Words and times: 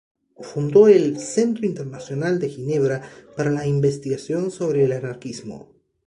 Fundó 0.39 0.87
el 0.87 1.19
"Centro 1.19 1.63
Internacional 1.67 2.39
de 2.39 2.49
Ginebra 2.49 3.03
para 3.37 3.51
la 3.51 3.67
Investigación 3.67 4.49
sobre 4.49 4.85
el 4.85 4.93
anarquismo". 4.93 5.69